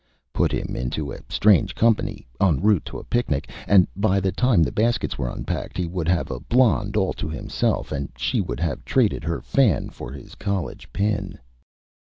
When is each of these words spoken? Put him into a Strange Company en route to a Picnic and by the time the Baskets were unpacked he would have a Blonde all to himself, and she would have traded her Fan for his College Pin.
Put 0.33 0.51
him 0.51 0.75
into 0.75 1.11
a 1.11 1.19
Strange 1.29 1.75
Company 1.75 2.25
en 2.41 2.59
route 2.59 2.85
to 2.85 2.97
a 2.97 3.03
Picnic 3.03 3.51
and 3.67 3.85
by 3.95 4.19
the 4.19 4.31
time 4.31 4.63
the 4.63 4.71
Baskets 4.71 5.15
were 5.19 5.29
unpacked 5.29 5.77
he 5.77 5.85
would 5.85 6.07
have 6.07 6.31
a 6.31 6.39
Blonde 6.39 6.97
all 6.97 7.13
to 7.13 7.29
himself, 7.29 7.91
and 7.91 8.09
she 8.17 8.41
would 8.41 8.59
have 8.59 8.83
traded 8.83 9.23
her 9.23 9.41
Fan 9.41 9.91
for 9.91 10.11
his 10.11 10.33
College 10.33 10.91
Pin. 10.91 11.37